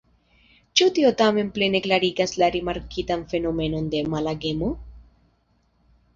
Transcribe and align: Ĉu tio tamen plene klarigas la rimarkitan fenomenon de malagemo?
Ĉu 0.79 0.85
tio 0.95 1.11
tamen 1.19 1.51
plene 1.57 1.81
klarigas 1.87 2.33
la 2.45 2.49
rimarkitan 2.57 3.27
fenomenon 3.35 3.93
de 3.93 4.03
malagemo? 4.17 4.73